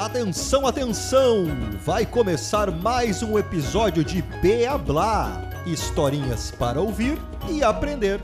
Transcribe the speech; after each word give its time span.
Atenção, 0.00 0.66
atenção! 0.66 1.44
Vai 1.84 2.06
começar 2.06 2.70
mais 2.70 3.22
um 3.22 3.38
episódio 3.38 4.02
de 4.02 4.22
Beablá. 4.22 5.42
Historinhas 5.66 6.50
para 6.50 6.80
ouvir 6.80 7.18
e 7.50 7.62
aprender. 7.62 8.18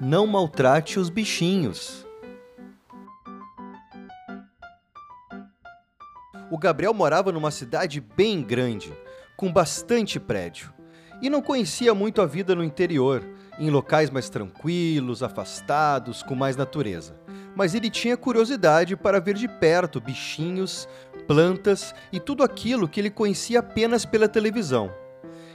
Não 0.00 0.28
maltrate 0.28 1.00
os 1.00 1.10
bichinhos. 1.10 2.06
O 6.50 6.58
Gabriel 6.58 6.92
morava 6.92 7.30
numa 7.30 7.52
cidade 7.52 8.00
bem 8.00 8.42
grande, 8.42 8.92
com 9.36 9.52
bastante 9.52 10.18
prédio, 10.18 10.74
e 11.22 11.30
não 11.30 11.40
conhecia 11.40 11.94
muito 11.94 12.20
a 12.20 12.26
vida 12.26 12.56
no 12.56 12.64
interior, 12.64 13.24
em 13.56 13.70
locais 13.70 14.10
mais 14.10 14.28
tranquilos, 14.28 15.22
afastados, 15.22 16.24
com 16.24 16.34
mais 16.34 16.56
natureza. 16.56 17.14
Mas 17.54 17.74
ele 17.74 17.88
tinha 17.88 18.16
curiosidade 18.16 18.96
para 18.96 19.20
ver 19.20 19.34
de 19.34 19.46
perto 19.46 20.00
bichinhos, 20.00 20.88
plantas 21.28 21.94
e 22.10 22.18
tudo 22.18 22.42
aquilo 22.42 22.88
que 22.88 22.98
ele 22.98 23.10
conhecia 23.10 23.60
apenas 23.60 24.04
pela 24.04 24.28
televisão. 24.28 24.90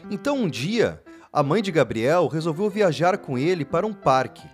Então 0.10 0.38
um 0.38 0.50
dia, 0.50 1.04
a 1.34 1.44
mãe 1.44 1.62
de 1.62 1.72
Gabriel 1.74 2.28
resolveu 2.28 2.70
viajar 2.70 3.18
com 3.18 3.38
ele 3.38 3.66
para 3.66 3.86
um 3.86 3.94
parque, 3.94 4.48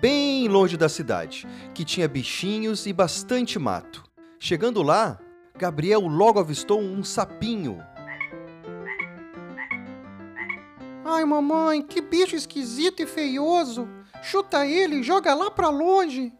bem 0.00 0.46
longe 0.46 0.76
da 0.76 0.88
cidade, 0.88 1.44
que 1.74 1.84
tinha 1.84 2.06
bichinhos 2.06 2.86
e 2.86 2.92
bastante 2.92 3.58
mato. 3.58 4.04
Chegando 4.38 4.82
lá, 4.82 5.18
Gabriel 5.58 6.06
logo 6.06 6.38
avistou 6.38 6.80
um 6.80 7.02
sapinho. 7.02 7.84
Ai, 11.04 11.24
mamãe, 11.24 11.82
que 11.82 12.00
bicho 12.00 12.36
esquisito 12.36 13.02
e 13.02 13.06
feioso! 13.06 13.88
Chuta 14.22 14.64
ele 14.64 15.00
e 15.00 15.02
joga 15.02 15.34
lá 15.34 15.50
pra 15.50 15.68
longe! 15.68 16.32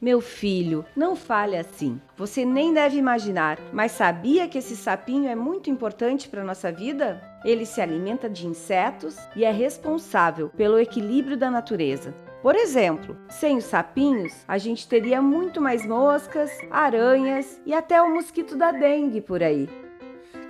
Meu 0.00 0.20
filho, 0.20 0.84
não 0.94 1.16
fale 1.16 1.56
assim. 1.56 2.00
Você 2.16 2.44
nem 2.44 2.72
deve 2.72 2.96
imaginar, 2.96 3.58
mas 3.72 3.90
sabia 3.90 4.46
que 4.46 4.58
esse 4.58 4.76
sapinho 4.76 5.28
é 5.28 5.34
muito 5.34 5.68
importante 5.68 6.28
para 6.28 6.44
nossa 6.44 6.70
vida? 6.70 7.20
Ele 7.44 7.66
se 7.66 7.80
alimenta 7.80 8.30
de 8.30 8.46
insetos 8.46 9.16
e 9.34 9.44
é 9.44 9.50
responsável 9.50 10.48
pelo 10.50 10.78
equilíbrio 10.78 11.36
da 11.36 11.50
natureza. 11.50 12.14
Por 12.42 12.54
exemplo, 12.54 13.16
sem 13.28 13.56
os 13.56 13.64
sapinhos, 13.64 14.32
a 14.46 14.58
gente 14.58 14.86
teria 14.86 15.20
muito 15.20 15.60
mais 15.60 15.84
moscas, 15.84 16.50
aranhas 16.70 17.60
e 17.66 17.74
até 17.74 18.00
o 18.00 18.14
mosquito 18.14 18.56
da 18.56 18.70
dengue 18.70 19.20
por 19.20 19.42
aí. 19.42 19.68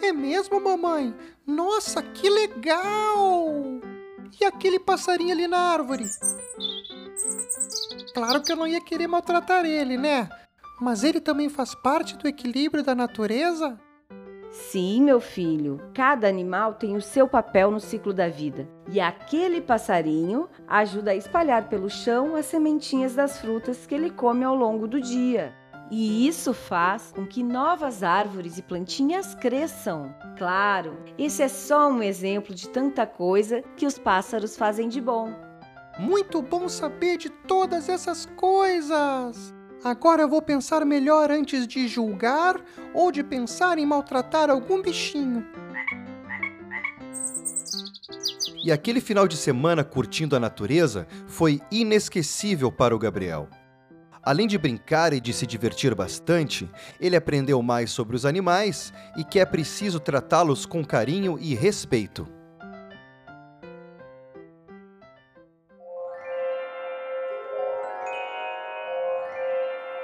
É 0.02 0.12
mesmo, 0.12 0.60
mamãe? 0.60 1.14
Nossa, 1.46 2.02
que 2.02 2.28
legal! 2.28 3.80
E 4.40 4.44
aquele 4.44 4.78
passarinho 4.78 5.32
ali 5.32 5.48
na 5.48 5.58
árvore? 5.58 6.04
Claro 8.14 8.42
que 8.42 8.52
eu 8.52 8.56
não 8.56 8.66
ia 8.66 8.80
querer 8.80 9.06
maltratar 9.06 9.64
ele, 9.64 9.96
né? 9.96 10.28
Mas 10.80 11.02
ele 11.02 11.20
também 11.20 11.48
faz 11.48 11.74
parte 11.74 12.16
do 12.16 12.28
equilíbrio 12.28 12.84
da 12.84 12.94
natureza? 12.94 13.80
Sim, 14.50 15.02
meu 15.02 15.20
filho. 15.20 15.80
Cada 15.94 16.28
animal 16.28 16.74
tem 16.74 16.96
o 16.96 17.02
seu 17.02 17.28
papel 17.28 17.70
no 17.70 17.80
ciclo 17.80 18.12
da 18.12 18.28
vida. 18.28 18.68
E 18.90 18.98
aquele 19.00 19.60
passarinho 19.60 20.48
ajuda 20.66 21.10
a 21.10 21.16
espalhar 21.16 21.68
pelo 21.68 21.90
chão 21.90 22.34
as 22.34 22.46
sementinhas 22.46 23.14
das 23.14 23.38
frutas 23.38 23.86
que 23.86 23.94
ele 23.94 24.10
come 24.10 24.44
ao 24.44 24.54
longo 24.54 24.86
do 24.86 25.00
dia. 25.00 25.54
E 25.90 26.26
isso 26.26 26.52
faz 26.52 27.12
com 27.14 27.26
que 27.26 27.42
novas 27.42 28.02
árvores 28.02 28.58
e 28.58 28.62
plantinhas 28.62 29.34
cresçam. 29.34 30.14
Claro, 30.36 30.98
esse 31.16 31.42
é 31.42 31.48
só 31.48 31.88
um 31.88 32.02
exemplo 32.02 32.54
de 32.54 32.68
tanta 32.68 33.06
coisa 33.06 33.62
que 33.76 33.86
os 33.86 33.98
pássaros 33.98 34.56
fazem 34.56 34.88
de 34.88 35.00
bom. 35.00 35.32
Muito 35.98 36.42
bom 36.42 36.68
saber 36.68 37.16
de 37.16 37.30
todas 37.30 37.88
essas 37.88 38.26
coisas! 38.36 39.57
Agora 39.82 40.22
eu 40.22 40.28
vou 40.28 40.42
pensar 40.42 40.84
melhor 40.84 41.30
antes 41.30 41.66
de 41.66 41.86
julgar 41.86 42.60
ou 42.92 43.12
de 43.12 43.22
pensar 43.22 43.78
em 43.78 43.86
maltratar 43.86 44.50
algum 44.50 44.82
bichinho. 44.82 45.46
E 48.64 48.72
aquele 48.72 49.00
final 49.00 49.28
de 49.28 49.36
semana 49.36 49.84
curtindo 49.84 50.34
a 50.34 50.40
natureza 50.40 51.06
foi 51.26 51.60
inesquecível 51.70 52.72
para 52.72 52.94
o 52.94 52.98
Gabriel. 52.98 53.48
Além 54.20 54.46
de 54.46 54.58
brincar 54.58 55.12
e 55.12 55.20
de 55.20 55.32
se 55.32 55.46
divertir 55.46 55.94
bastante, 55.94 56.68
ele 57.00 57.16
aprendeu 57.16 57.62
mais 57.62 57.90
sobre 57.90 58.16
os 58.16 58.26
animais 58.26 58.92
e 59.16 59.24
que 59.24 59.38
é 59.38 59.46
preciso 59.46 60.00
tratá-los 60.00 60.66
com 60.66 60.84
carinho 60.84 61.38
e 61.40 61.54
respeito. 61.54 62.37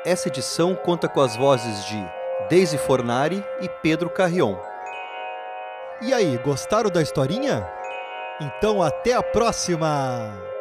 Essa 0.04 0.28
edição 0.28 0.74
conta 0.74 1.08
com 1.08 1.22
as 1.22 1.34
vozes 1.34 1.82
de 1.86 1.96
Daisy 2.50 2.76
Fornari 2.76 3.42
e 3.62 3.70
Pedro 3.70 4.10
Carrion. 4.10 4.54
E 6.02 6.12
aí, 6.12 6.36
gostaram 6.36 6.90
da 6.90 7.00
historinha? 7.00 7.66
Então 8.38 8.82
até 8.82 9.14
a 9.14 9.22
próxima! 9.22 10.53